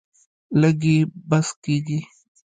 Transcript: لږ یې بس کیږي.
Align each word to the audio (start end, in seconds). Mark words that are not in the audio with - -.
لږ 0.61 0.79
یې 0.91 0.99
بس 1.29 1.47
کیږي. 1.63 1.99